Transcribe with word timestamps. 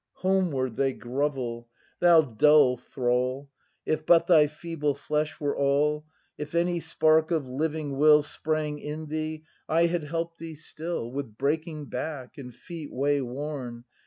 ]Homeward 0.25 0.77
they 0.77 0.93
grovel! 0.93 1.69
Thou 1.99 2.23
dull 2.23 2.75
thrall. 2.75 3.51
If 3.85 4.03
but 4.03 4.25
thy 4.25 4.47
feeble 4.47 4.95
flesh 4.95 5.39
were 5.39 5.55
all, 5.55 6.05
If 6.39 6.55
any 6.55 6.79
spark 6.79 7.29
of 7.29 7.47
living 7.47 7.95
will 7.97 8.23
Sprang 8.23 8.79
in 8.79 9.09
thee, 9.09 9.43
I 9.69 9.85
had 9.85 10.05
help'd 10.05 10.39
thee 10.39 10.55
still. 10.55 11.11
With 11.11 11.37
breaking 11.37 11.85
back, 11.89 12.39
and 12.39 12.51
feet 12.51 12.91
way 12.91 13.21
worn. 13.21 13.83